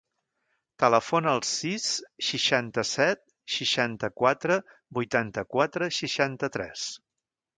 [0.83, 1.83] Telefona al sis,
[2.29, 3.21] seixanta-set,
[3.57, 4.57] seixanta-quatre,
[4.99, 6.91] vuitanta-quatre, seixanta-tres.